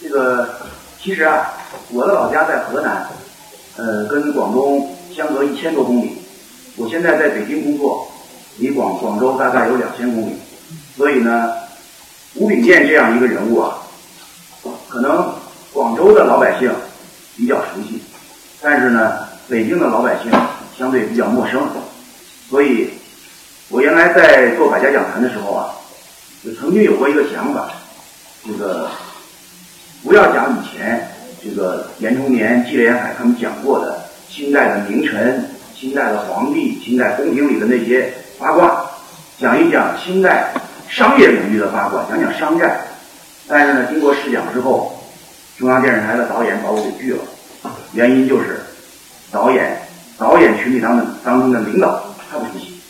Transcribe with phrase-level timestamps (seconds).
[0.00, 0.48] 这个
[1.02, 1.52] 其实啊，
[1.90, 3.08] 我的老家在河南，
[3.76, 6.18] 呃，跟广东相隔一千多公里。
[6.76, 8.08] 我现在在北京工作，
[8.58, 10.36] 离广广州大概有两千公里。
[10.96, 11.52] 所以呢，
[12.34, 13.78] 吴炳建这样一个人物啊，
[14.88, 15.34] 可能
[15.72, 16.72] 广州的老百姓
[17.36, 18.00] 比较熟悉，
[18.60, 20.30] 但是呢，北京的老百姓
[20.76, 21.60] 相对比较陌生。
[22.48, 22.90] 所以，
[23.68, 25.74] 我原来在做百家讲坛的时候啊，
[26.44, 27.70] 就曾经有过一个想法，
[28.46, 28.88] 这个
[30.02, 31.08] 不要讲以前
[31.42, 38.84] 这个严崇年、纪连海他们讲过的清代的名臣、清代的皇帝、清代宫廷里的那些八卦，
[39.38, 40.52] 讲一讲清代
[40.88, 42.80] 商业领域的八卦，讲讲商战。
[43.46, 45.02] 但是呢，经过试讲之后，
[45.58, 47.20] 中央电视台的导演把我给拒了，
[47.92, 48.60] 原因就是
[49.30, 49.78] 导演
[50.18, 52.80] 导演群里当的当中的领导他不熟悉，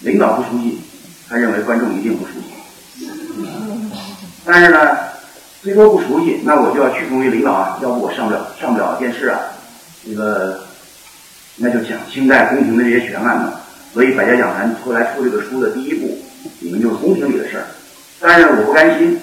[0.00, 0.80] 领导不熟悉，
[1.28, 3.08] 他认为观众一定不熟悉。
[4.44, 4.96] 但是呢，
[5.62, 9.38] 虽说不熟悉，那我就要屈从于领导啊，要不我上不了上不了电视啊。
[10.04, 10.58] 这个
[11.54, 13.52] 那就讲清代宫廷的这些悬案嘛。
[13.94, 16.18] 所以百家讲坛后来出这个书的第一步，
[16.58, 17.64] 里面就是宫廷里的事儿。
[18.18, 19.16] 但是我不甘心，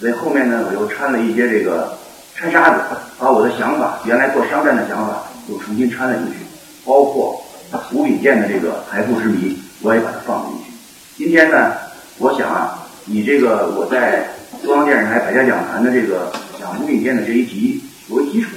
[0.00, 1.98] 所以后面呢，我又掺了一些这个
[2.34, 2.80] 掺沙子，
[3.18, 6.38] 把我的想法，原来做商战的想法，又重新掺了进去，
[6.86, 7.44] 包括
[7.90, 10.72] 吴秉建的这个财富之谜，我也把它放进去。
[11.18, 11.74] 今天呢，
[12.16, 14.28] 我想啊，以这个我在
[14.62, 18.50] 中央电视台百家讲坛的这个讲吴秉建的这一集作为基础，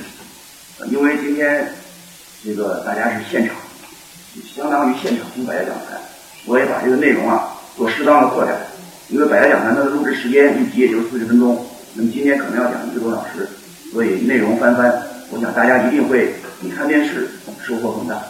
[0.92, 1.67] 因为今天
[2.44, 3.56] 这个大家是现场。
[4.56, 6.00] 相当于现场听百家讲坛，
[6.45, 8.56] 我也把这个内容啊做适当的扩展，
[9.09, 13.50] 因为百家讲坛它的录制时间一集也就四十分钟，那么今天可能要讲一个多小时，
[13.92, 14.94] 所以内容翻番，
[15.31, 17.31] 我想大家一定会比看电视
[17.66, 18.22] 收获更大。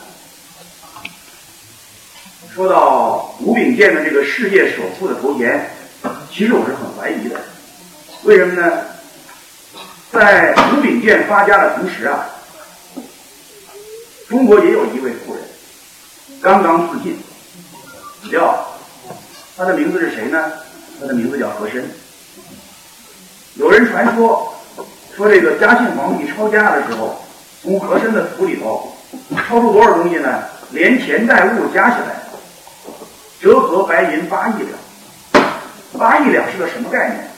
[2.54, 5.70] 说到吴秉建的这个世界首富的头衔，
[6.32, 7.35] 其实我是很怀疑的，
[8.26, 8.72] 为什么呢？
[10.12, 12.26] 在吴秉建发家的同时啊，
[14.28, 15.44] 中国也有一位富人。
[16.42, 17.20] 刚刚自尽，
[18.32, 18.66] 叫
[19.56, 20.52] 他的名字是谁呢？
[21.00, 21.88] 他的名字叫和珅。
[23.54, 24.56] 有人传说
[25.16, 27.22] 说这个嘉庆皇帝抄家的时候，
[27.62, 28.92] 从和珅的府里头
[29.48, 30.44] 抄出多少东西呢？
[30.72, 32.16] 连钱带物加起来，
[33.40, 35.46] 折合白银八亿两。
[36.00, 37.30] 八亿两是个什么概念？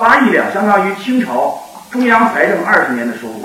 [0.00, 3.44] 八亿两相当于清朝中央财政二十年的收入。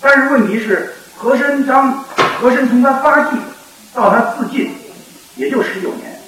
[0.00, 2.02] 但是问题是，和珅当
[2.40, 3.36] 和珅从他发迹。
[3.92, 4.74] 到他自尽，
[5.36, 6.18] 也就十九年。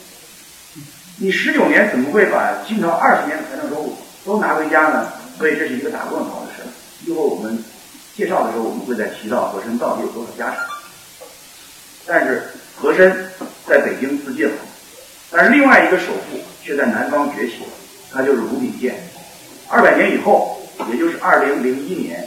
[1.17, 5.09] 你十九年怎么会把清朝二十年的财政收入都拿回家呢？
[5.37, 6.63] 所以这是一个打问号的事。
[7.05, 7.59] 一会儿我们
[8.15, 10.65] 介绍的时候，我们会再提到和珅到底有多少家产。
[12.07, 12.43] 但是
[12.77, 13.33] 和珅
[13.67, 14.55] 在北京自尽了，
[15.33, 17.71] 但是另外一个首富却在南方崛起了，
[18.17, 18.95] 他就是吴秉建。
[19.69, 20.59] 二百年以后，
[20.91, 22.27] 也就是二零零一年，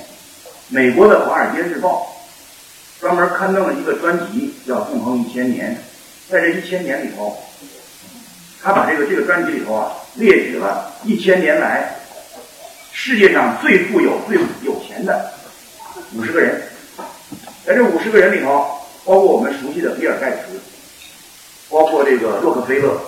[0.67, 2.05] 美国的《华尔街日报》。
[3.01, 5.73] 专门刊登了一个专辑，叫《纵横一千年》。
[6.31, 7.37] 在这一千年里头，
[8.61, 11.95] 他把这个这个专辑里头啊，列举了一千年来
[12.91, 15.31] 世界上最富有、最有钱的
[16.13, 16.61] 五十个人。
[17.65, 18.67] 在这五十个人里头，
[19.05, 20.59] 包括我们熟悉的比尔盖茨，
[21.69, 22.99] 包括这个洛克菲勒，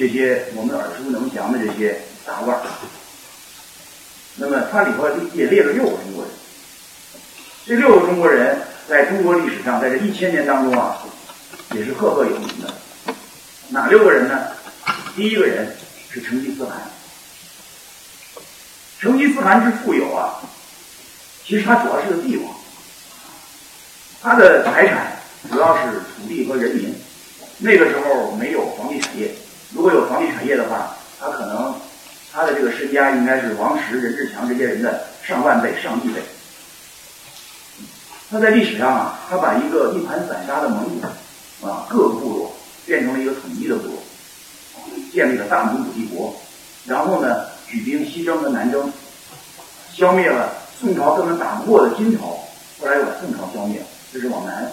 [0.00, 2.62] 这些我们耳熟能详的这些大腕儿。
[4.36, 6.32] 那么，它里头也列了六个中国人。
[7.66, 10.96] 这六个中国人在中国历史上，在这一千年当中啊，
[11.74, 12.72] 也是赫赫有名的。
[13.68, 14.46] 哪六个人呢？
[15.14, 15.76] 第一个人
[16.10, 16.80] 是成吉思汗。
[19.00, 20.40] 成吉思汗之富有啊，
[21.44, 22.54] 其实他主要是个帝王，
[24.22, 26.94] 他的财产主要是土地和人民。
[27.62, 28.89] 那个时候没有房，
[29.72, 31.74] 如果有房地产业的话，他可能
[32.32, 36.20] 他的这个身家应该是王石、任志强这些人的上万倍、上亿倍。
[38.30, 43.98] 他在历史上啊，他把一个一盘散沙的蒙古啊各个部落变成了一个统一的部落，
[45.12, 46.34] 建立了大蒙古帝国，
[46.86, 48.92] 然后呢举兵西征和南征，
[49.92, 52.26] 消灭了宋朝根本打不过的金朝，
[52.80, 54.72] 后来又把宋朝消灭了，这是往南，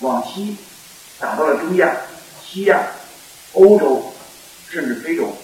[0.00, 0.56] 往西
[1.18, 1.94] 打到了中亚、
[2.44, 2.80] 西亚、
[3.52, 4.12] 欧洲，
[4.76, 5.34] 甚至非洲，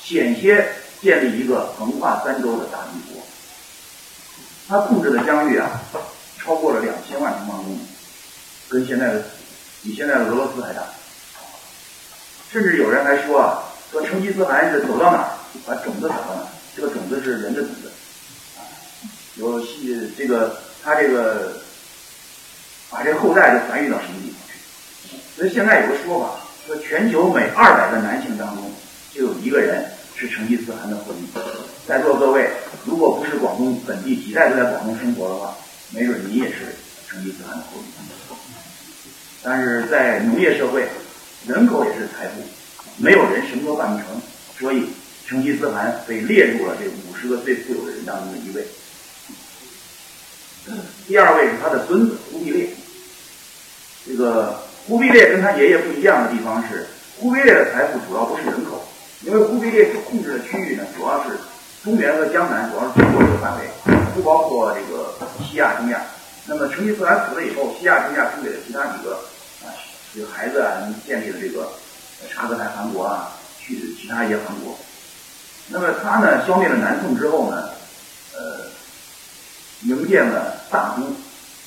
[0.00, 0.64] 险些
[1.02, 3.20] 建立一个横跨三洲的大帝国。
[4.68, 5.82] 他控制的疆域啊。
[6.40, 7.80] 超过了两千万平方公里，
[8.70, 9.22] 跟现在的
[9.82, 10.80] 比现在的俄罗斯还大。
[12.50, 15.28] 甚至有人还说啊，说成吉思汗是走到哪儿
[15.66, 17.90] 把种子撒到哪儿，这个种子是人的种子，
[19.34, 21.60] 有细这个他这个
[22.88, 25.18] 把这个后代就繁育到什么地方去？
[25.36, 28.70] 所以现在有个说法，说全球每二百个男性当中
[29.14, 31.26] 就有一个人是成吉思汗的后裔。
[31.86, 32.50] 在座各位
[32.84, 35.56] 如果不是广东本地几代都在广东生活的话，
[35.92, 36.76] 没准你也是
[37.08, 37.84] 成吉思汗的后裔。
[39.42, 40.86] 但是在农业社会，
[41.46, 42.42] 人口也是财富，
[42.98, 44.20] 没有人什么都办不成，
[44.58, 44.84] 所以
[45.26, 48.66] 成吉思汗被列入了这五十个最富有的人当中的一位。
[51.06, 52.68] 第二位是他的孙子忽必烈。
[54.06, 56.88] 这个忽必烈跟他爷爷不一样的地方是，
[57.20, 58.82] 忽必烈的财富主要不是人口，
[59.20, 61.36] 因为忽必烈所控制的区域呢，主要是
[61.84, 63.68] 中原和江南，主要是中国这个范围，
[64.14, 65.12] 不包括这个
[65.44, 66.00] 西亚、中亚。
[66.46, 69.16] 那么成吉思汗死了以后，西亚、中亚分给了其他几个
[69.62, 69.68] 啊，
[70.14, 71.68] 这个孩子啊，建立了这个
[72.32, 74.74] 察合台汗国啊，去其他一些汗国。
[75.68, 77.68] 那么他呢，消灭了南宋之后呢，
[78.34, 78.66] 呃。
[79.84, 81.04] 营建了大都，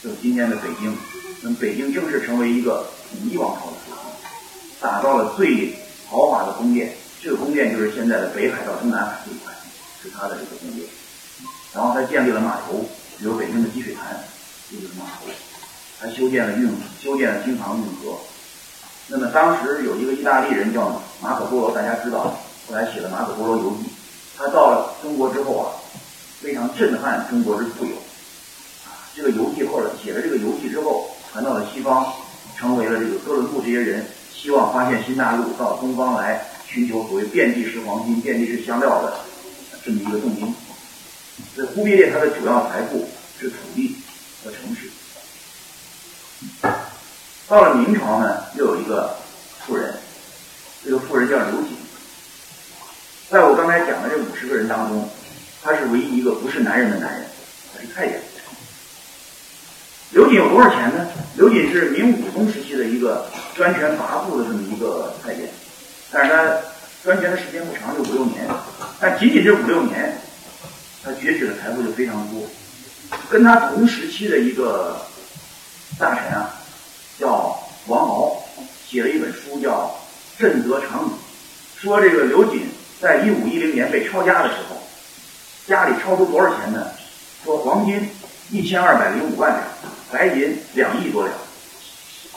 [0.04, 0.94] 就是今天的北京。
[1.42, 4.00] 那么北京正式成为一个统一王朝的时候，
[4.80, 5.76] 打造了最
[6.10, 6.96] 豪华的宫殿。
[7.22, 9.54] 这个宫殿就是现在的北海到中南海这一块，
[10.02, 10.88] 是他的这个宫殿。
[11.74, 12.86] 然后他建立了码头，
[13.20, 14.18] 比如北京的积水潭
[14.72, 15.30] 这就是码头。
[16.00, 16.70] 还修建了运
[17.00, 18.18] 修建了京杭运河。
[19.08, 23.84] 那么当时有一个意大利人叫马可波罗，大家知道，后来写了《马可波罗游记》。
[24.38, 25.78] 他到了中国之后啊。
[26.42, 32.12] 非常震撼中国之富有，啊，这个游记后来写了这个游记之后，传到了西方，
[32.62, 39.20] 成为了这个哥伦布这些人希望发现新大陆到东方来寻求所谓遍地是黄金、遍地是香料的
[39.84, 40.54] 这么一个动因。
[41.56, 43.10] 所以忽必烈他的主要财富
[43.40, 43.96] 是土地
[44.44, 44.92] 和城市。
[47.48, 49.18] 到了明朝呢，又有一个
[49.66, 49.96] 富人，
[50.86, 51.76] 这个富人叫刘瑾，
[53.32, 55.10] 在我刚才讲的这五十个人当中。
[55.64, 57.24] 他是唯一一个不是男人的男人，
[57.72, 58.20] 他是太监。
[60.12, 61.08] 刘瑾有多少钱呢？
[61.36, 63.26] 刘瑾是明武宗时期的一个
[63.56, 65.48] 专权跋扈的这么一个太监，
[66.12, 66.58] 但是他
[67.02, 68.46] 专权的时间不长，就五六年。
[69.00, 70.18] 但仅仅这五六年，
[71.02, 72.42] 他攫取的财富就非常多。
[73.30, 74.98] 跟他同时期的一个
[75.98, 76.56] 大臣啊，
[77.18, 78.44] 叫王敖，
[78.86, 79.90] 写了一本书叫
[80.42, 81.10] 《震泽长语》，
[81.82, 82.64] 说这个刘瑾
[83.00, 84.76] 在一五一零年被抄家的时候。
[85.68, 86.88] 家里超出多少钱呢？
[87.46, 88.10] 说黄金
[88.50, 89.64] 一千二百零五万两，
[90.12, 91.34] 白银两亿多两。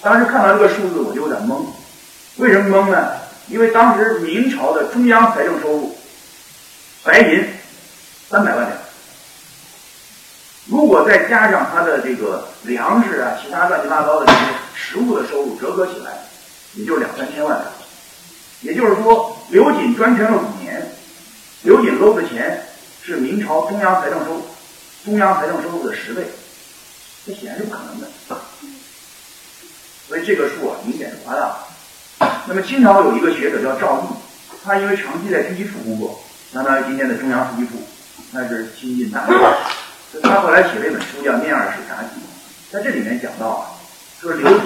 [0.01, 1.65] 当时看到这个数字，我就有点懵。
[2.37, 3.13] 为什么懵呢？
[3.49, 5.97] 因为当时明朝的中央财政收入，
[7.03, 7.45] 白银
[8.31, 8.79] 三百万两，
[10.67, 14.39] 如果再加上他的这个粮食啊、其他乱七八糟的这些
[14.75, 16.13] 实物的收入，折合起来，
[16.75, 17.67] 也就两三千万两。
[18.63, 20.87] 也就是说，刘瑾专权了五年，
[21.63, 22.61] 刘瑾搂的钱。
[23.07, 24.41] 是明朝中央财政收
[25.05, 26.23] 中央财政收入的十倍，
[27.27, 28.07] 这显然是不可能的。
[30.07, 31.57] 所以这个数啊，明显是夸大。
[32.47, 34.15] 那么清朝有一个学者叫赵翼，
[34.63, 36.21] 他因为长期在军机处工作，
[36.53, 37.83] 相当于今天的中央书记处，
[38.31, 39.39] 那是亲近大官。
[40.13, 42.21] 所以他后来写了一本书叫《面二史札记》，
[42.73, 43.67] 在这里面讲到啊，
[44.21, 44.61] 说刘瑾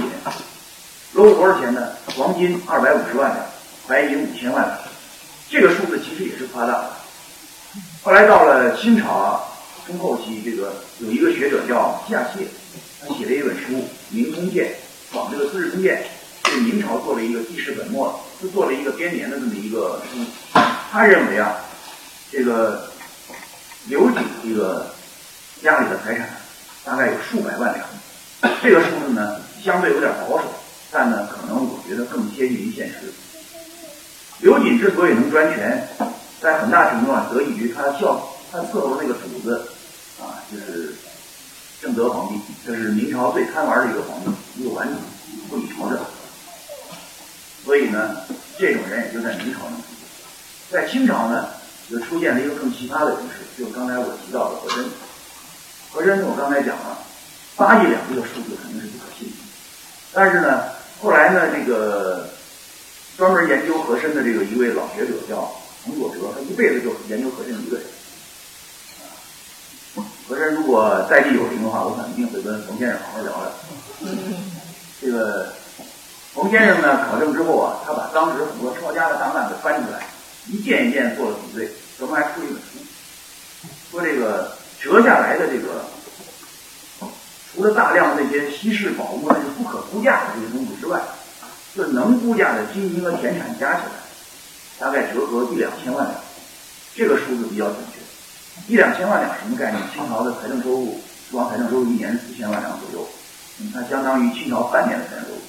[1.14, 1.88] 搂了多少钱呢？
[2.16, 3.46] 黄金二百五十万两，
[3.86, 4.78] 白银五千万两。
[5.48, 6.90] 这个数字其实也是夸大的。
[8.02, 9.40] 后来到了清朝啊，
[9.88, 12.44] 中后期，这个有一个学者叫夏燮，
[13.00, 13.72] 他写了一本书
[14.10, 14.70] 《明通鉴》，
[15.14, 16.04] 仿这个《资治通鉴》，
[16.50, 20.18] 对明朝做了一个记事本末，就做了一个编年的这么一个书。
[20.92, 21.56] 他认为啊，
[22.30, 22.90] 这个
[23.88, 24.92] 刘瑾这个
[25.62, 26.28] 家里的财产
[26.84, 27.86] 大概有数百万两，
[28.62, 30.44] 这个数字呢相对有点保守，
[30.90, 33.10] 但呢可能我觉得更接近于现实。
[34.40, 35.88] 刘瑾之所以能专权。
[36.40, 39.60] 在很大程度上得益于他孝，他伺候的那个主子，
[40.50, 40.94] 就是
[41.80, 44.94] 正德皇帝，这是明朝最贪玩的一个皇帝，一个顽主，
[45.48, 45.98] 不理朝政。
[47.64, 48.16] 所以呢，
[48.58, 50.08] 这种人也就在明朝能出现。
[50.70, 51.48] 在清朝呢，
[51.90, 54.84] 就出现了一个更奇葩的人士，就是刚才我提到的和珅。
[55.92, 56.98] 和珅，我刚才讲了，
[57.56, 59.36] 八亿两这个数字肯定是不可信的。
[60.12, 60.64] 但是呢，
[61.00, 62.28] 后来呢，这个
[63.16, 65.52] 专门研究和珅的这个一位老学者叫。
[65.86, 67.86] 冯佐哲，他一辈子就研究和珅一个人。
[70.28, 73.50] 和珅如果在地有灵的话，我肯定会跟冯先生好好聊聊。
[75.00, 75.54] 这个
[76.34, 80.06] 冯先生呢，考证之后啊，他把当时很多抄家的档案给翻出来，
[80.46, 82.78] 一件一件做了比对，专门还出一本书，
[83.90, 85.86] 说这个折下来的这个，
[87.54, 91.00] 除了大量的那些稀世宝物，那些不可估价的这些东西之外，
[91.74, 93.92] 这能估价的金银和田产加起来。
[94.78, 96.14] 大概折合一两千万两，
[96.94, 97.98] 这个数字比较准确。
[98.66, 99.82] 一两千万两什么概念？
[99.92, 101.00] 清朝的财政收入，
[101.30, 103.08] 光财政收入一年四千万两左右，
[103.72, 105.40] 它相当于清朝半年的财政收入。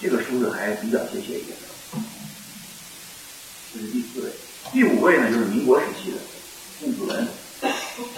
[0.00, 1.56] 这个数字还比较贴切一点。
[3.72, 4.30] 这是第四位，
[4.72, 6.16] 第五位呢就是民国时期的
[6.78, 7.26] 宋子文。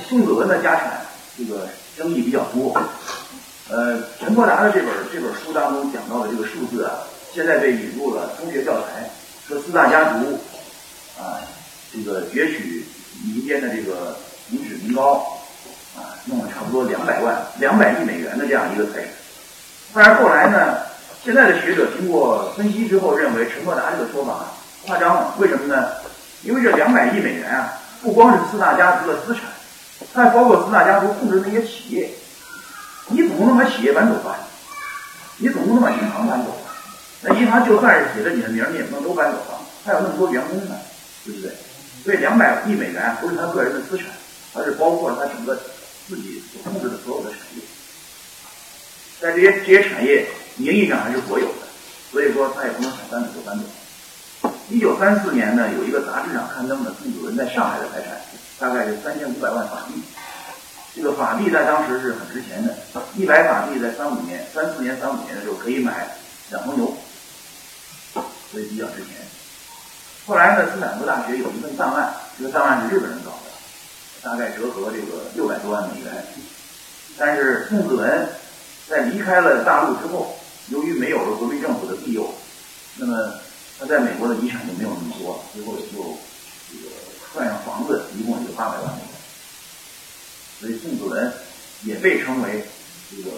[0.09, 1.01] 宋子文的家产
[1.39, 2.79] 这个争议比较多。
[3.69, 6.93] 呃，陈伯达的这本这本书当中讲到的这个数字啊，
[7.33, 9.11] 现在被引入了中学教材，
[9.49, 10.39] 说四大家族
[11.19, 11.41] 啊，
[11.93, 12.85] 这个攫取
[13.25, 15.27] 民间的这个民脂民膏
[15.97, 19.09] 啊，弄了差不多两百万、两百亿美元的这样一个财产。
[19.95, 20.79] 但是后来呢，
[21.25, 24.47] 现在的学者经过分析之后，认为陈伯达这个说法
[24.87, 25.35] 夸张了。
[25.39, 25.89] 为什么呢？
[26.43, 27.73] 因为这两百亿美元啊，
[28.03, 29.45] 不光是四大家族的资产，
[30.13, 32.11] 它还包括四大家族控制的那些企业。
[33.09, 34.37] 你总不能把企业搬走吧？
[35.39, 36.71] 你总不能把银行搬走吧？
[37.23, 39.59] 那银行就算是写着你的名，你也不能都搬走吧？
[39.85, 40.75] 还有那么多员工呢，
[41.25, 41.51] 对不对？
[42.05, 44.07] 所以两百亿美元不是他个人的资产，
[44.57, 45.55] 而是包括了他整个
[46.09, 47.63] 自己所控制的所有的产业。
[49.21, 51.67] 在这些这些产业名义上还是国有的，
[52.11, 53.65] 所以说他也不能想搬走就搬走。
[54.69, 58.21] 一九三四年呢，有一个杂志上刊登的宋子文在上海的财产，
[58.59, 60.03] 大概是三千五百万法币。
[60.95, 62.75] 这个法币在当时是很值钱的，
[63.17, 66.17] 一百法币在三五年、三四年、三五年的时候可以买
[66.51, 66.97] 两头牛，
[68.51, 69.17] 所以比较值钱。
[70.27, 73.46] 后来呢，斯坦福大学有一份档案，这个档案是日本人搞的，
[74.27, 76.13] 大概折合这个六百多万美元。
[77.17, 78.29] 但是宋子文
[78.89, 80.37] 在离开了大陆之后，
[80.69, 82.29] 由于没有了国民政府的庇佑，
[82.97, 83.35] 那么
[83.79, 86.91] 他在美国的遗产就没有那么多，最后就这个
[87.33, 89.09] 算上房子，一共也就八百万美元。
[90.59, 91.33] 所以宋子文
[91.85, 92.65] 也被称为
[93.09, 93.31] 这个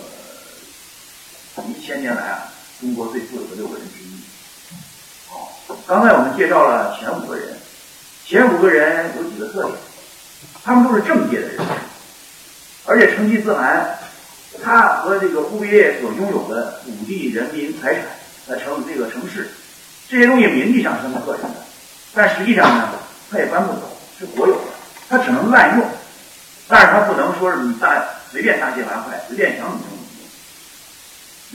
[1.68, 4.16] 一千年来啊中国最富有的六个人之一。
[5.28, 5.52] 好，
[5.86, 7.58] 刚才我们介绍了前五个人，
[8.24, 9.76] 前五个人有几个特点，
[10.68, 11.56] 他们都是政界的人，
[12.84, 13.98] 而且成吉思汗
[14.62, 18.02] 他和这个忽必烈所拥有的土地、人民、财产、
[18.48, 19.48] 呃城这个城市，
[20.10, 21.48] 这些东西名义上是他们个人的，
[22.12, 22.90] 但实际上呢，
[23.30, 24.60] 他也搬不走，是国有的，
[25.08, 25.86] 他只能滥用。
[26.68, 30.02] 但是他不能说是你大随便大卸八块，随便想怎么怎么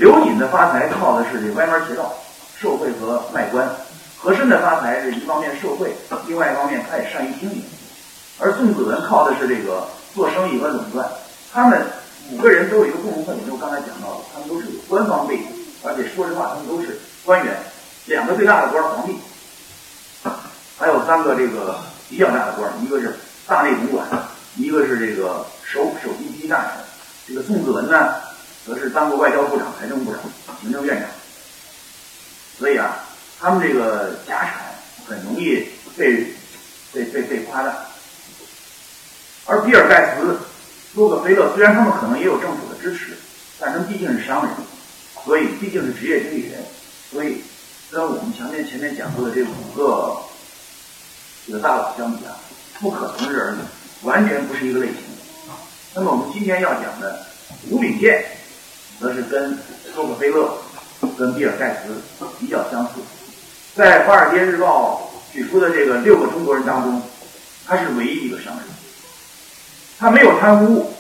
[0.08, 0.22] 用。
[0.22, 2.16] 刘瑾的发财靠的是这歪门邪道、
[2.60, 3.64] 受贿和卖官；
[4.18, 5.92] 和珅的发财是一方面受贿，
[6.26, 7.64] 另外一方面他也善于经营。
[8.40, 11.10] 而宋子文靠的是这个做生意和垄断。
[11.52, 11.86] 他们
[12.32, 15.46] 五个人都有一个共同特点，就刚才讲到的，他们都是有官方背景，
[15.84, 17.56] 而且说实话，他们都是官员。
[18.06, 19.16] 两个最大的官皇帝，
[20.78, 23.16] 还有三个这个比较大的官一个是
[23.48, 24.08] 大内总管。
[24.56, 26.72] 一个是这个首首席第一大臣，
[27.28, 28.14] 这个宋子文呢，
[28.68, 30.22] 则是当过外交部长、财政部长、
[30.62, 31.10] 行政院长。
[32.60, 33.00] 所以啊，
[33.40, 34.62] 他们这个家产
[35.08, 36.36] 很容易被
[36.92, 37.74] 被被被夸大。
[39.46, 40.38] 而比尔盖茨、
[40.96, 43.18] 洛克菲勒虽然他们可能也有政府的支持，
[43.60, 44.54] 但他们毕竟是商人，
[45.26, 46.64] 所以毕竟是职业经理人，
[47.12, 47.42] 所以
[47.92, 50.16] 跟我们前面前面讲过的这五个
[51.46, 52.36] 这个大佬相比啊，
[52.80, 53.58] 不可能是儿女。
[54.04, 54.98] 完全不是一个类型。
[55.94, 57.26] 那么我们今天要讲的
[57.70, 58.22] 吴秉宪，
[59.00, 59.58] 则是跟
[59.96, 60.58] 洛克菲勒、
[61.18, 61.96] 跟比尔盖茨
[62.38, 62.92] 比较相似。
[63.76, 67.02] 在《华尔街日报》举出的这个六个中国人当中，
[67.66, 68.66] 他是唯一一个商人。
[70.04, 70.94] 他没有贪污，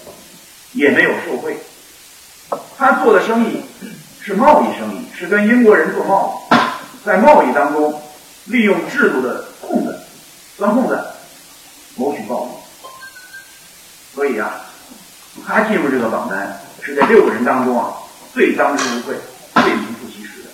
[0.71, 1.57] 也没有受贿。
[2.77, 3.61] 他做的生意
[4.21, 6.55] 是贸易生意，是跟英国人做贸易，
[7.05, 8.01] 在贸易当中
[8.45, 9.99] 利用制度的空子、
[10.57, 10.97] 钻空子，
[11.97, 12.51] 谋取暴利。
[14.15, 14.53] 所以啊，
[15.45, 17.91] 他进入这个榜单是在六个人当中啊
[18.33, 19.17] 最当之无愧、
[19.55, 20.49] 最名副其实的。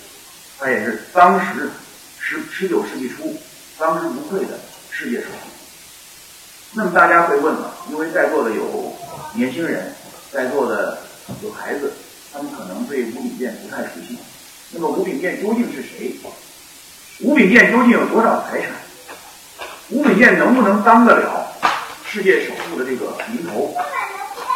[0.58, 1.70] 他也是当时
[2.18, 3.40] 十十九世纪初
[3.78, 4.58] 当之无愧的
[4.90, 5.59] 世界首富。
[6.72, 8.94] 那么大家会问了，因为在座的有
[9.34, 9.92] 年轻人，
[10.32, 10.98] 在座的
[11.42, 11.92] 有孩子，
[12.32, 14.18] 他们可能对吴炳健不太熟悉。
[14.70, 16.14] 那么吴炳健究竟是谁？
[17.20, 18.70] 吴炳健究竟有多少财产？
[19.88, 21.46] 吴炳健能不能当得了？
[22.06, 23.74] 世界首富的这个名头，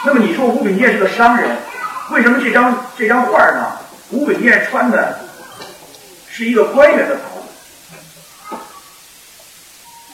[0.07, 1.57] 那么你说吴炳健是个商人，
[2.11, 3.79] 为什么这张这张画呢？
[4.11, 5.19] 吴炳健穿的
[6.29, 7.23] 是一个官员的袍
[8.51, 8.57] 子。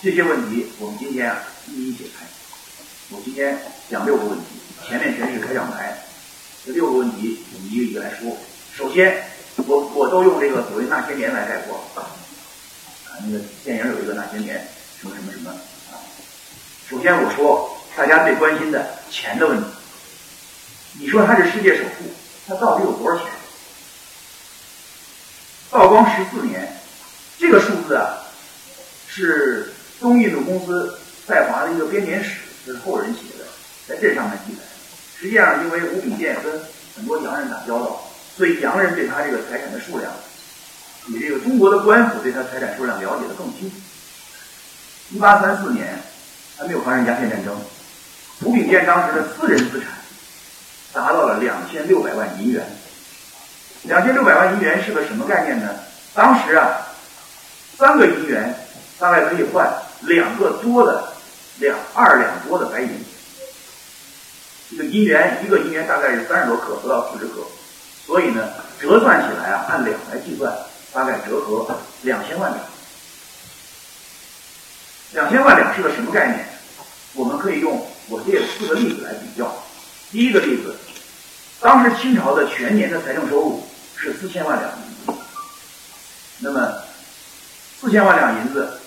[0.03, 1.37] 这些问题我们今天啊
[1.71, 2.27] 一一解开。
[3.11, 3.59] 我今天
[3.91, 4.45] 讲六个问题，
[4.87, 5.97] 前面全是开场白，
[6.65, 8.37] 这六个问题我们一个一个来说。
[8.77, 9.25] 首先，
[9.67, 12.11] 我我都用这个所谓那些年来概括啊，
[13.25, 14.67] 那个电影有一个那些年
[15.01, 15.53] 什么什么什么。
[16.89, 19.65] 首先，我说大家最关心的钱的问题。
[20.99, 22.05] 你说他是世界首富，
[22.49, 23.27] 他到底有多少钱？
[25.71, 26.81] 道光十四年，
[27.39, 28.19] 这个数字啊，
[29.09, 30.99] 是东印度公司
[31.31, 33.45] 在华的一个编年史，这是后人写的，
[33.87, 34.61] 在这上面记载。
[35.19, 36.53] 实际上，因为吴炳建跟
[36.97, 38.03] 很多洋人打交道，
[38.37, 40.13] 所以洋人对他这个财产的数量，
[41.07, 43.77] 比这个中国的官府对他财产数量了解的更清楚。
[45.13, 45.97] 一八三四年。
[46.59, 47.57] 还没有发生鸦片战争，
[48.43, 49.89] 吴炳建当时的私人资产
[50.93, 52.63] 达到了两千六百万银元。
[53.85, 55.71] 两千六百万银元是个什么概念呢？
[56.13, 56.87] 当时啊，
[57.79, 58.55] 三个银元
[58.99, 59.73] 大概可以换
[60.03, 61.10] 两个多的
[61.61, 62.89] 两二两多的白银。
[64.71, 67.47] 一个银元，一个银元大概是三十多克，不到四十克，
[68.07, 68.49] 所以呢，
[68.81, 70.53] 折算起来啊，按两来计算，
[70.93, 71.67] 大概折合
[72.03, 72.65] 两千万两。
[75.13, 76.47] 两千万两是个什么概念？
[77.15, 79.53] 我们可以用我列四个例子来比较。
[80.13, 80.77] 第一个例子，
[81.61, 85.21] 当时清朝的全年的财政收入是四千万两银子，
[86.39, 86.75] 那么
[87.81, 88.80] 四千万两银子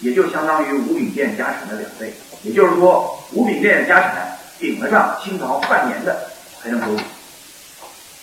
[0.00, 2.12] 也就相当于吴秉建家产的两倍，
[2.42, 6.28] 也就是说，吴秉建的家产顶得上清朝半年的
[6.62, 6.98] 财政收入。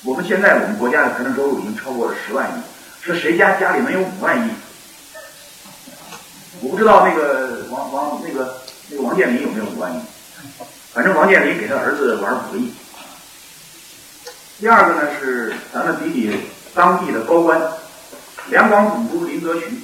[0.03, 2.61] 我们现在我们国家的财政收入已经超过了十万亿，
[3.01, 4.51] 是谁家家里能有五万亿？
[6.61, 9.99] 我不知道那个王王那个那个王健林有没有五万亿，
[10.93, 12.71] 反正王健林给他儿子玩五个亿。
[14.59, 16.39] 第二个呢是咱们比比
[16.73, 17.59] 当地的高官，
[18.49, 19.79] 两广总督林则徐，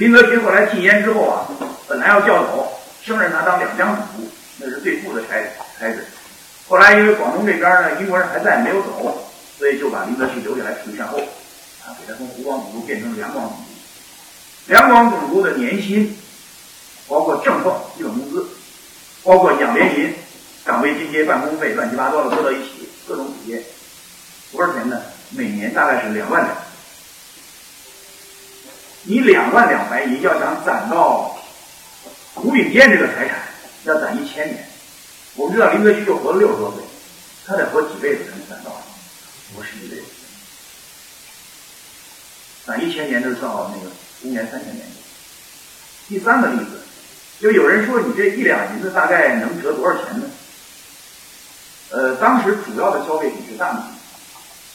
[0.00, 1.44] 林则徐后来禁烟之后啊，
[1.86, 2.72] 本来要调走，
[3.04, 5.34] 升任他当两江总督，那是最富的差
[5.78, 6.06] 差事。
[6.66, 9.28] 后来因为广东这边呢英国人还在没有走，
[9.58, 13.62] 所以就把林则徐留下来处理善后，啊，给他从湖广总督变成两广总督。
[14.68, 16.16] 两广总督的年薪，
[17.06, 18.48] 包括正俸基本工资，
[19.22, 20.14] 包括养廉银、
[20.64, 23.62] 岗位津贴、办公费，乱七八糟的搁到一起，各种补贴，
[24.50, 24.98] 多少钱呢？
[25.28, 26.56] 每年大概是两万两。
[29.02, 31.36] 你两万两白银要想攒到
[32.34, 33.38] 胡炳建这个财产，
[33.84, 34.66] 要攒一千年。
[35.34, 36.82] 我们知道林则徐就活了六十多岁，
[37.46, 38.70] 他得活几辈子才能攒到？
[39.54, 40.02] 活十几辈子。
[42.66, 43.90] 攒一千年就到那个。
[44.22, 44.84] 公元三千年。
[46.06, 46.78] 第三个例子，
[47.40, 50.26] 就有人说你这一两银子大概能折多少钱呢？
[51.88, 53.80] 呃，当时主要的消费品是大米，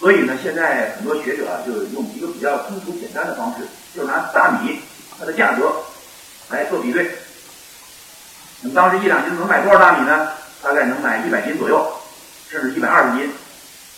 [0.05, 3.65] 所以呢，现在很多学者啊，就用一个比较通俗简单的方式，
[3.95, 4.79] 就拿大米
[5.17, 5.73] 它的价格
[6.51, 7.09] 来做比对。
[8.61, 10.29] 那么当时一两银子能买多少大米呢？
[10.61, 11.91] 大概能买一百斤左右，
[12.47, 13.31] 甚至一百二十斤。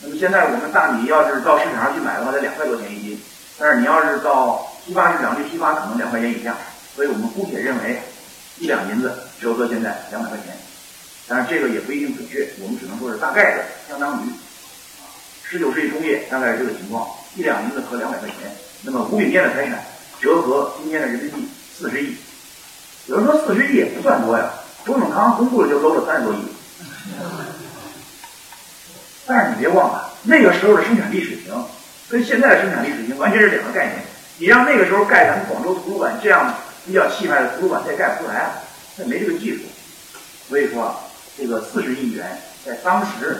[0.01, 3.21] 那么现在我们大米要是到市场上去买的话，得两块多钱一斤。
[3.59, 6.55] 但是你要是到批发市场去批发，可能两块钱以下，
[6.95, 8.01] 所以我们姑且认为
[8.59, 10.55] 一两银子折合现在两百块钱。
[11.27, 14.29] 但是这个也不一定准确，我们只能说是大概的，相当于
[15.49, 18.51] 十九世纪中叶大概是这个情况，一两银子合两百块钱。
[18.81, 19.81] 那么吴秉建的财产
[20.19, 22.17] 折合今天的人民币四十亿。
[23.05, 24.51] 有人说四十亿也不算多呀，
[24.85, 26.37] 周永康公布了就搂了三十多亿。
[29.25, 31.53] 但是你别忘了那个时候的生产力水平。
[32.09, 33.97] 跟现在的生产力水平完全是两个概念。
[34.37, 36.53] 你让那个时候盖咱们广州图书馆这样
[36.85, 38.51] 比较气派的图书馆，它也盖不出来啊，
[38.97, 39.63] 它没这个技术。
[40.47, 40.93] 所以说，
[41.37, 43.37] 这个四十亿元在当时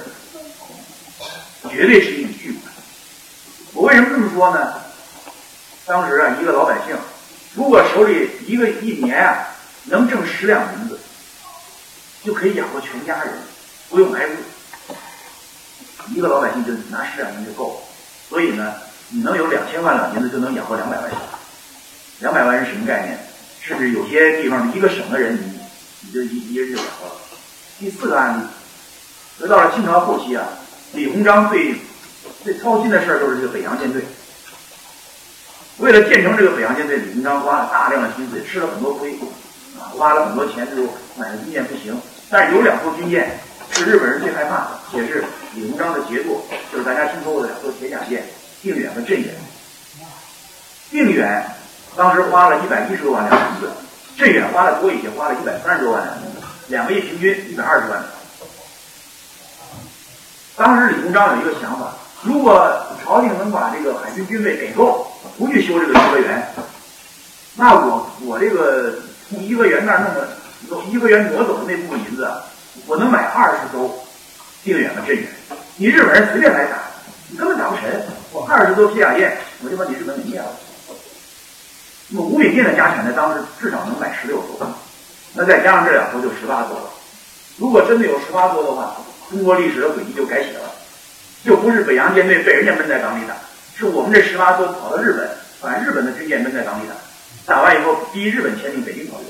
[1.69, 2.63] 绝对是一笔巨款。
[3.73, 4.73] 我为什么这么说呢？
[5.85, 6.97] 当时啊，一个老百姓
[7.55, 9.47] 如果手里一个一年啊
[9.85, 10.99] 能挣十两银子，
[12.23, 13.33] 就可以养活全家人，
[13.89, 14.29] 不用挨饿。
[16.15, 17.79] 一个老百姓就拿十两银子就够了。
[18.29, 18.73] 所以呢，
[19.09, 21.11] 你能有两千万两银子，就能养活两百万。
[22.19, 23.19] 两百万是什么概念？
[23.61, 25.59] 甚至有些地方一个省的人，你
[26.01, 27.15] 你就一一人就养活了。
[27.79, 28.43] 第四个案例，
[29.37, 30.47] 说到了清朝后期啊，
[30.93, 31.75] 李鸿章最
[32.43, 34.01] 最操心的事儿就是这个北洋舰队。
[35.77, 39.13] 为了建成这个北洋舰队，李鸿章花了大量的心思，吃了很多亏，
[39.77, 41.95] 啊，花了很多钱，最后买的军舰不行。
[42.29, 43.39] 但是有两艘军舰
[43.71, 45.23] 是日本人最害怕的，也是
[45.53, 48.25] 李鸿章的杰作，就是大家听说过的两艘铁甲舰——
[48.63, 49.35] 定远和镇远。
[50.89, 51.45] 定远
[51.95, 53.69] 当时花了一百一十多万两银子，
[54.17, 58.16] 镇远花的多一些，花了一百三十多万两银子，两个亿平均一百二十万两。
[60.57, 61.93] 当时李鸿章有一个想法：
[62.23, 62.67] 如果
[63.05, 65.05] 朝廷能把这个海军军费给够，
[65.37, 66.51] 不去修这个颐和园，
[67.55, 68.95] 那我我这个
[69.29, 70.29] 从颐和园那儿弄的，
[70.67, 72.27] 从颐和园挪走的那部分银子。
[72.87, 73.87] 我能买二十艘
[74.63, 75.27] 定远和镇远，
[75.75, 76.79] 你日本人随便来打，
[77.29, 78.03] 你根本打不沉。
[78.31, 80.47] 我二十艘铁甲舰，我就把你日本给灭了。
[82.09, 84.65] 那么吴炳建的家产在当时至少能买十六艘，
[85.35, 86.89] 那再加上这两艘就十八艘了。
[87.57, 88.95] 如果真的有十八艘的话，
[89.29, 90.71] 中国历史的轨迹就改写了，
[91.43, 93.35] 就不是北洋舰队被人家闷在港里打，
[93.77, 96.95] 是我们这十八艘跑到日本，把日本的军舰闷在港里打，
[97.45, 99.25] 打完以后逼日本签订《北京条约》。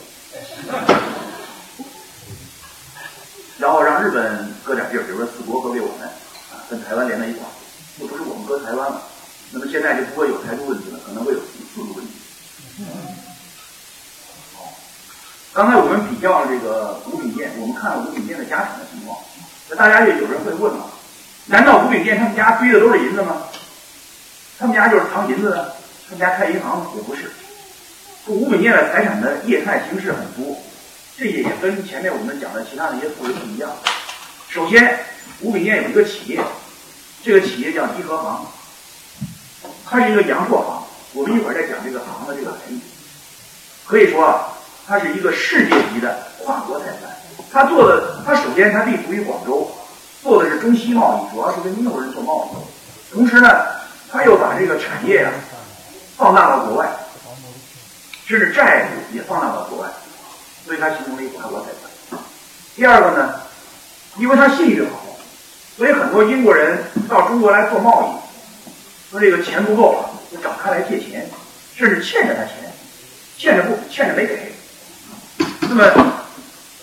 [3.57, 6.07] 然后让日本割点地儿，比如说四国割给我们，
[6.53, 7.49] 啊，跟台湾连在一块儿，
[7.99, 9.01] 就不是我们割台湾了。
[9.49, 12.11] 那么现在就不会有台独问题了，可能会有四个问题。
[15.53, 19.17] 刚才我们比较了这个吴炳建，我们看了吴炳建的家产的情况。
[19.69, 20.89] 那大家就有人会问了：
[21.45, 23.43] 难道吴炳建他们家堆的都是银子吗？
[24.57, 25.75] 他们家就是藏银子的？
[26.09, 27.29] 他们家开银行的也不是。
[28.27, 30.57] 吴炳建的财产的业态形式很多，
[31.17, 33.69] 这也跟前面我们讲的其他的一些富人不一样。
[34.49, 34.99] 首先，
[35.41, 36.41] 吴炳建有一个企业，
[37.23, 38.45] 这个企业叫颐和行，
[39.85, 40.83] 它是一个洋货行。
[41.13, 42.79] 我们一会儿再讲这个行的这个含义。
[43.85, 44.49] 可以说啊，
[44.87, 47.11] 它是一个世界级的跨国财团。
[47.51, 49.71] 他做的，他首先他立足于广州，
[50.21, 53.15] 做的是中西贸易，主要是跟英国人做贸易。
[53.15, 53.49] 同时呢，
[54.11, 55.31] 他又把这个产业啊
[56.17, 56.89] 放大到国外，
[58.25, 59.87] 甚至债务也放大到国外，
[60.65, 61.67] 所以他形成了一个跨国财
[62.09, 62.21] 团。
[62.75, 63.35] 第二个呢，
[64.17, 65.17] 因为他信誉好，
[65.77, 71.29] 所以很多英国人到中国来做贸易，说这个钱不够，就找他来借钱，
[71.75, 72.73] 甚至欠着他钱，
[73.37, 74.51] 欠着不欠着没给，
[75.61, 76.16] 那么。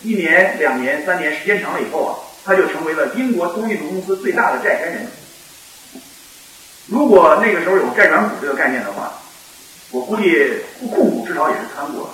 [0.04, 2.12] 一年、两年、三年，时间长了以后啊，
[2.44, 5.06] 他就成为了英国东印度公司最大的债权人。
[6.86, 9.10] 如果那个时候有债转股这个概念的话，
[9.90, 12.10] 我估计控股至少也是参股了，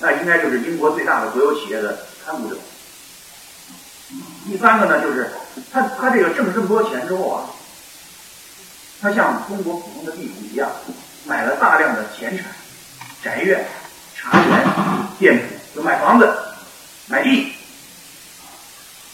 [0.00, 2.56] 那应该就是英国最大的国有企业的参股者。
[4.46, 5.30] 第三个呢，就是
[5.70, 7.44] 他他这个挣这么多钱之后啊，
[9.02, 10.70] 他像中国普通的地主一样，
[11.26, 12.46] 买了大量的田产、
[13.22, 13.62] 宅院、
[14.14, 14.64] 茶园、
[15.18, 16.32] 店铺，就买房子。
[17.08, 17.52] 买地，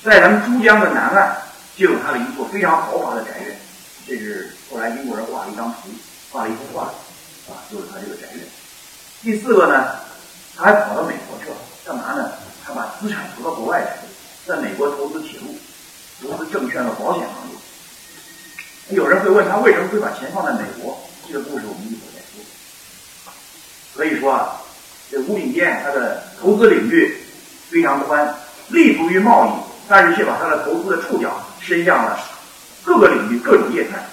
[0.03, 1.37] 在咱们珠江的南岸
[1.77, 3.55] 就有他的一座非常豪华的宅院，
[4.07, 5.91] 这是后来英国人画了一张图，
[6.31, 6.85] 画了一幅画，
[7.53, 8.47] 啊，就是他这个宅院。
[9.23, 9.97] 第四个呢，
[10.57, 12.33] 他还跑到美国去了，干嘛呢？
[12.65, 15.55] 他把资产投到国外去，在美国投资铁路、
[16.23, 18.97] 投资证券和保险行业。
[18.97, 20.99] 有人会问他为什么会把钱放在美国？
[21.29, 23.33] 这个故事我们一会儿再说。
[23.95, 24.63] 可以说啊，
[25.11, 27.19] 这吴炳建他的投资领域。
[27.73, 28.35] 非常宽，
[28.69, 29.51] 立足于贸易，
[29.89, 32.21] 但是却把他的投资的触角伸向了
[32.85, 34.05] 各个领域、各种业态。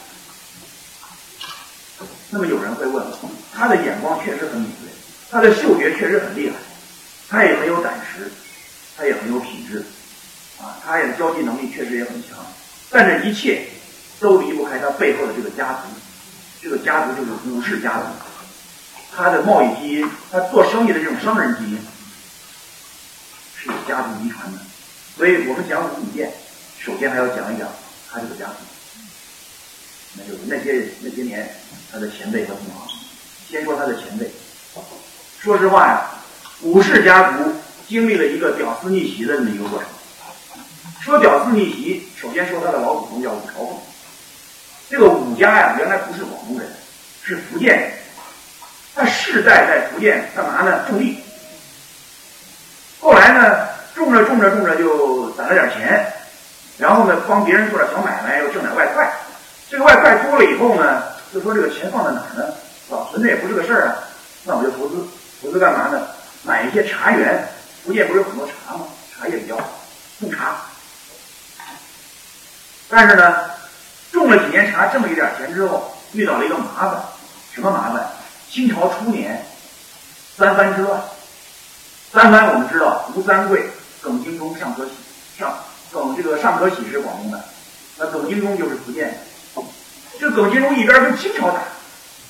[2.29, 3.03] 那么有人会问，
[3.53, 4.91] 他的眼光确实很敏锐，
[5.29, 6.55] 他的嗅觉确实很厉害，
[7.27, 8.31] 他也很有胆识，
[8.95, 9.83] 他也很有品质，
[10.61, 12.37] 啊，他也交际能力确实也很强。
[12.89, 13.67] 但这一切
[14.21, 15.89] 都离不开他背后的这个家族，
[16.61, 18.05] 这个家族就是武氏家族，
[19.13, 21.77] 他的贸易基因，他做生意的这种商人基因。
[23.89, 24.59] 家族遗传的，
[25.17, 26.31] 所以我们讲武鼎剑，
[26.77, 27.67] 首先还要讲一讲
[28.11, 28.53] 他这个家族，
[30.13, 31.49] 那就是那些那些年
[31.91, 32.87] 他的前辈和同行。
[33.49, 34.29] 先说他的前辈，
[35.39, 36.11] 说实话呀，
[36.61, 37.51] 武氏家族
[37.87, 39.87] 经历了一个屌丝逆袭的这么一个过程。
[41.01, 43.75] 说屌丝逆袭，首先说他的老祖宗叫武朝凤，
[44.87, 46.69] 这个武家呀原来不是广东人，
[47.23, 47.91] 是福建人，
[48.93, 50.85] 他世代在福建干嘛呢？
[50.87, 51.23] 种地。
[53.01, 53.68] 后来呢，
[53.99, 56.11] 种着种着种着就攒了点钱，
[56.77, 59.11] 然后呢，帮别人做点小买卖，又挣点外快。
[59.69, 62.53] 这个外快多了以后呢，就说这个钱放在哪儿呢？
[62.89, 63.95] 保存着也不是个事儿啊。
[64.45, 65.05] 那我就投资，
[65.41, 66.07] 投资干嘛呢？
[66.43, 67.47] 买一些茶园。
[67.85, 68.85] 福建不是有很多茶吗？
[69.13, 69.63] 茶叶比较好，
[70.19, 70.55] 种茶。
[72.89, 73.35] 但是呢，
[74.11, 77.01] 种了几年茶，挣了一点钱之后，遇到了一个麻烦。
[77.53, 78.09] 什么麻烦？
[78.49, 79.45] 清朝初年，
[80.37, 81.01] 三藩之乱。
[82.11, 83.69] 三藩我们知道，吴三桂、
[84.01, 84.91] 耿精忠、尚可喜。
[85.37, 85.53] 尚
[85.91, 87.39] 耿这个尚可喜是广东的，
[87.97, 89.13] 那耿精忠就是福建的。
[90.19, 91.59] 这耿精忠一边跟清朝打，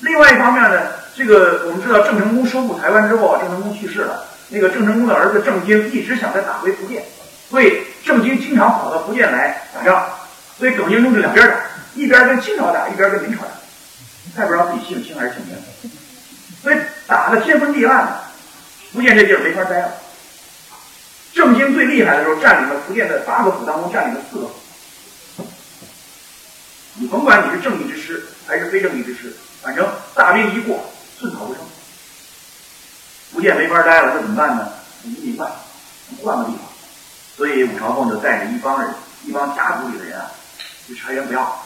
[0.00, 0.80] 另外一方面呢，
[1.16, 7.04] 这个我们知道郑成功收复台湾之后，郑成功去世了，那个郑成功的儿子郑经一直想再打回福建，
[7.50, 10.06] 所以郑经经常跑到福建来打仗，
[10.56, 11.56] 所以耿精忠是两边打，
[11.94, 13.50] 一边跟清朝打，一边跟明朝打，
[14.36, 15.90] 他也不知道自己姓清还是姓明，
[16.62, 16.76] 所以
[17.08, 18.08] 打的天昏地暗。
[18.92, 19.92] 福建这地儿没法待了。
[21.32, 25.46] 郑经最厉害的时候，占领了福建的八个府当中，占领了四个府。
[26.94, 30.84] 你甭管你是正义之师还是非正义之师，反正大兵一过，
[31.18, 31.62] 寸草不生。
[33.32, 34.68] 福建没法待了，那怎么办呢？
[35.04, 35.52] 移民吧，
[36.22, 36.60] 换个地方。
[37.36, 38.92] 所以武朝凤就带着一帮人，
[39.24, 40.26] 一帮家族里的人啊，
[40.88, 41.64] 就茶园不要，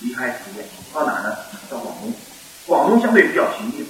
[0.00, 1.36] 离开福建，到哪呢？
[1.70, 2.12] 到广东。
[2.66, 3.86] 广东相对比较平静，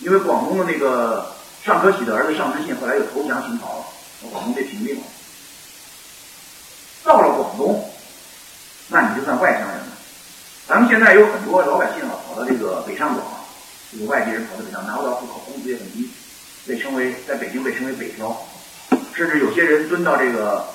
[0.00, 1.34] 因为广东的那个。
[1.62, 3.84] 尚可喜的儿子尚之信后来又投降清朝了，
[4.28, 5.02] 广东被平定了。
[7.02, 7.90] 到了广东，
[8.88, 9.86] 那你就算外乡人了。
[10.68, 13.26] 咱们现在有很多老百姓啊，跑到这个北上广，
[13.90, 16.10] 这个外地人跑到北上，拿不到户口，工资也很低，
[16.66, 18.36] 被称为在北京被称为北漂，
[19.14, 20.66] 甚至有些人蹲到这个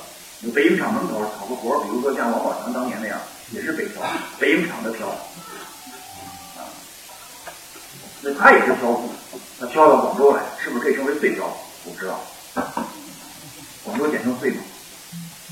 [0.54, 3.18] 北影厂门口讨个活，比如说像王宝强当年那样，
[3.52, 4.02] 也是北漂，
[4.38, 5.06] 北影厂的漂。
[6.56, 6.66] 啊，
[8.20, 9.10] 那他也是漂富。
[9.58, 11.46] 他漂到广州来，是不是可以称为“岁漂”？
[11.86, 12.20] 我不知道。
[13.86, 14.58] 广州简称“岁”嘛。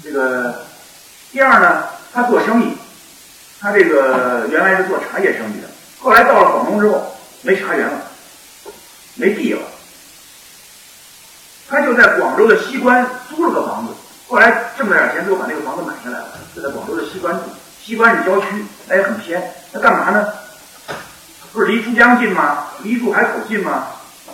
[0.02, 0.66] 这个
[1.30, 2.76] 第二呢，他做生意，
[3.60, 5.68] 他这个原来是做茶叶生意的，
[6.00, 8.00] 后来到了广东之后没茶园了，
[9.14, 9.62] 没地了，
[11.68, 13.94] 他就在广州的西关租了个房子，
[14.28, 17.42] 后来挣了点钱，最后把那个房子买下来了，就在广州的西关住。
[17.80, 20.26] 西关是郊区，那也很偏，那干嘛呢？
[21.52, 22.64] 不是离珠江近吗？
[22.82, 23.86] 离珠海口近吗？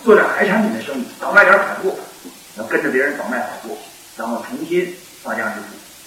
[0.02, 1.94] 做点海产品的生意，倒卖点海货，
[2.56, 3.76] 要跟着别人倒卖海货，
[4.16, 5.60] 然后重新发家致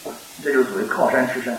[0.03, 1.57] 富，这就是所谓靠山吃山。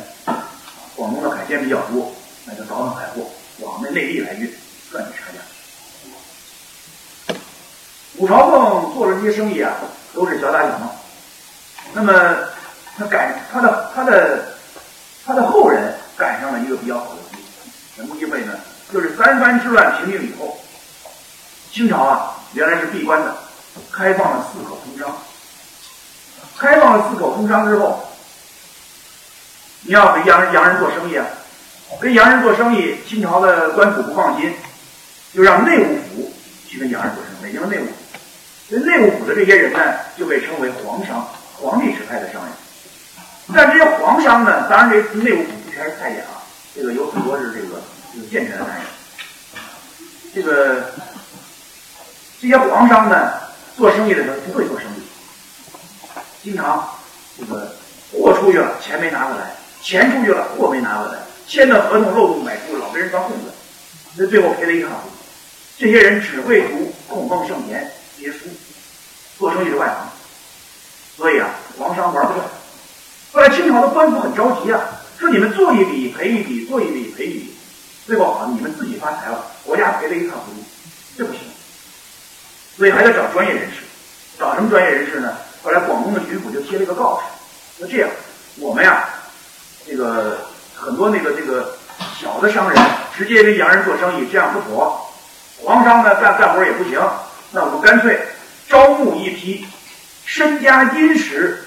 [0.94, 2.12] 广东的海鲜比较多，
[2.44, 3.28] 那就倒腾海货
[3.60, 4.52] 往那内地来运，
[4.90, 5.38] 赚点差价。
[8.16, 9.74] 武朝凤做的这些生意啊，
[10.12, 10.94] 都是小打小闹。
[11.92, 12.12] 那么
[12.96, 14.54] 他赶他的他的。
[15.26, 17.42] 他的后人赶上了一个比较好的机会，
[17.96, 18.52] 什么机会呢？
[18.92, 20.60] 就是三藩之乱平定以后，
[21.72, 23.34] 清朝啊原来是闭关的，
[23.92, 25.16] 开放了四口通商。
[26.56, 28.02] 开放了四口通商之后，
[29.82, 31.26] 你要跟洋人洋人做生意啊，
[32.00, 34.54] 跟洋人做生意，清朝的官府不放心，
[35.34, 36.32] 就让内务府
[36.68, 37.42] 去跟洋人做生意。
[37.42, 37.92] 北京的内务府，
[38.70, 39.78] 这内务府的这些人呢，
[40.16, 41.28] 就被称为皇商，
[41.60, 42.52] 皇帝指派的商人。
[43.54, 46.40] 但这些皇商呢，当然这内务府不全是太监啊，
[46.74, 47.82] 这个有很多是这个
[48.14, 48.86] 这个健全的男人。
[50.32, 50.92] 这个
[52.40, 53.32] 这些皇商呢，
[53.76, 55.02] 做生意的人不会做生意，
[56.42, 56.88] 经常
[57.38, 57.74] 这个
[58.12, 59.46] 货出去了，钱没拿回来；
[59.82, 61.18] 钱出去了，货没拿回来。
[61.46, 63.52] 签的合同漏洞百出，老被人钻空子，
[64.16, 65.14] 那最后赔了一塌糊涂。
[65.76, 66.76] 这些人只会读
[67.08, 67.84] 《孔孟圣贤》
[68.16, 68.46] 这些书，
[69.36, 70.08] 做生意是外行，
[71.16, 72.46] 所以啊，皇商玩不转。
[73.32, 74.80] 后来清朝的官府很着急啊，
[75.18, 77.54] 说你们做一笔赔一笔，做一笔赔一笔，
[78.06, 80.64] 最后好，你们自己发财了，国家赔了一塌糊涂，
[81.18, 81.40] 这不行，
[82.76, 83.76] 所以还得找专业人士，
[84.38, 85.36] 找什么专业人士呢？
[85.62, 87.24] 后来广东的巡抚就贴了一个告示，
[87.78, 88.08] 说这样，
[88.58, 89.08] 我们呀，
[89.86, 91.76] 这个很多那个这个
[92.20, 92.82] 小的商人
[93.16, 95.10] 直接跟洋人做生意，这样不妥，
[95.62, 97.00] 皇商呢干干活也不行，
[97.52, 98.20] 那我们干脆
[98.68, 99.66] 招募一批
[100.24, 101.60] 身家殷实。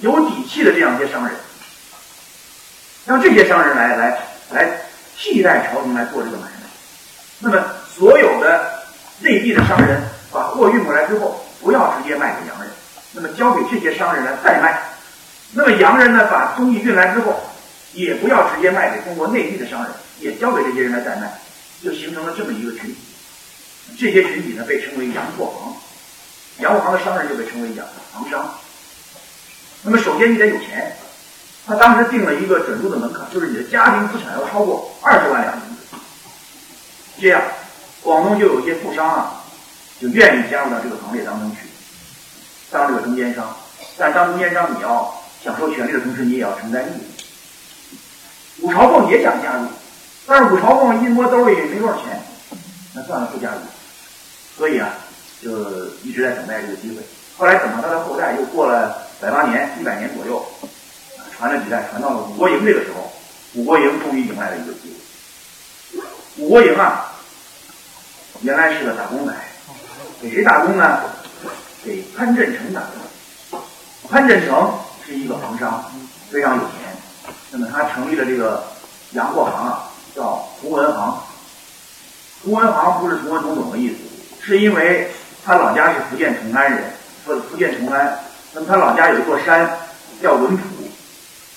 [0.00, 1.34] 有底气的这样一些商人，
[3.06, 4.18] 让这些商人来来
[4.50, 4.68] 来
[5.16, 6.68] 替代朝廷来做这个买卖。
[7.38, 7.64] 那么
[7.96, 8.82] 所有的
[9.20, 10.02] 内地的商人
[10.34, 12.68] 把货运过来之后，不要直接卖给洋人，
[13.12, 14.82] 那么交给这些商人来再卖。
[15.52, 17.40] 那么洋人呢，把东西运来之后，
[17.92, 21.32] 也不要直接卖给中国内地的商人，也交给这些人来再卖，
[21.80, 22.96] 就形成了这么一个群体。
[23.96, 25.72] 这些群体呢，被称为洋货行。
[26.58, 28.52] 洋货行的商人就被称为洋行商。
[29.82, 30.96] 那么首先你得有钱，
[31.66, 35.96] 他当时定了一个准入的门槛，就是你的家庭资产要超过二十万两银子。
[37.20, 37.40] 这样，
[38.02, 39.43] 广东就有一些富商啊，
[40.00, 41.58] 就愿意加入到这个行列当中去，
[42.70, 43.54] 当这个中间商。
[43.96, 46.92] 但当中间商，你要享受权利的同时，你也要承担义
[48.60, 48.66] 务。
[48.66, 49.66] 武朝凤也想加入，
[50.26, 52.20] 但是武朝凤一摸兜里没多少钱，
[52.92, 53.58] 那算了，不加入。
[54.56, 54.90] 所以啊，
[55.42, 56.96] 就一直在等待这个机会。
[57.36, 59.02] 后来等到他的后代又过了。
[59.20, 60.44] 百八年，一百年左右，
[61.34, 63.10] 传了几代，传到了武国营这个时候，
[63.54, 66.02] 武国营终于迎来了一个机会。
[66.36, 67.14] 武国营啊，
[68.42, 69.32] 原来是个打工仔，
[70.24, 71.00] 给谁打工呢？
[71.84, 72.80] 给潘振成打
[73.50, 73.60] 工。
[74.08, 74.72] 潘振成
[75.04, 75.84] 是一个行商，
[76.30, 76.96] 非常有钱。
[77.50, 78.64] 那么他成立了这个
[79.12, 81.22] 洋货行啊，叫同文行。
[82.42, 83.96] 同文行不是同文同种的意思，
[84.40, 85.10] 是因为
[85.44, 86.84] 他老家是福建崇安人，
[87.26, 88.18] 福福建崇安。
[88.54, 89.78] 那么他老家有一座山
[90.22, 90.64] 叫文普，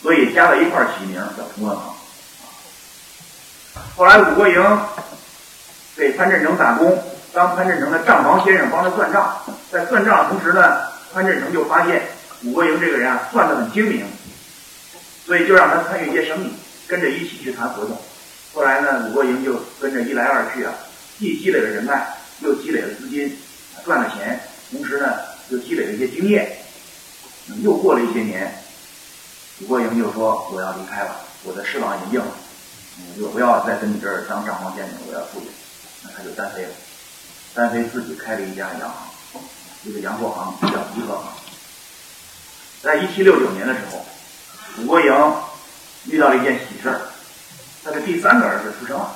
[0.01, 1.93] 所以加在一块儿起名叫同文行。
[3.95, 4.79] 后来武国营
[5.95, 7.01] 给潘振成打工，
[7.37, 9.37] 当潘振成的账房先生帮他算账，
[9.71, 10.81] 在算账的同时呢，
[11.13, 12.01] 潘振成就发现
[12.43, 14.03] 武国营这个人啊算得很精明，
[15.23, 16.51] 所以就让他参与一些生意，
[16.87, 17.95] 跟着一起去谈合同。
[18.55, 20.73] 后来呢，武国营就跟着一来二去啊，
[21.19, 22.07] 既积累了人脉，
[22.39, 23.37] 又积累了资金，
[23.85, 24.39] 赚了钱，
[24.71, 25.13] 同时呢
[25.49, 26.51] 又积累了一些经验。
[27.61, 28.51] 又过了一些年，
[29.61, 32.31] 武国营就说：“我要离开了，我的翅膀已经硬了，
[33.15, 35.45] 我就不要再跟你这儿当账房先生，我要出去。”
[36.03, 36.69] 那他就单飞了，
[37.57, 38.87] 单飞自己开了一家洋
[39.33, 39.41] 行，
[39.83, 41.23] 这个洋货行叫怡和行。
[42.83, 44.05] 在一七六九年的时候，
[44.77, 45.33] 武国营
[46.05, 47.01] 遇到了一件喜事儿，
[47.83, 49.11] 他的第三个儿子出生了。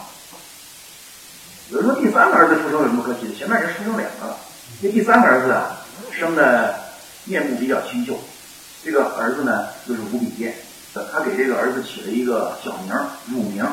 [1.69, 3.35] 有人说第三个儿子出生有什么可喜的？
[3.35, 4.35] 前面人出生两个了，
[4.81, 5.77] 这第三个儿子啊，
[6.11, 6.81] 生的。
[7.25, 8.19] 面目比较清秀，
[8.83, 10.55] 这个儿子呢就是吴比坚，
[10.91, 12.95] 他给这个儿子起了一个小名
[13.27, 13.63] 乳名，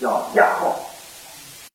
[0.00, 0.83] 叫亚浩。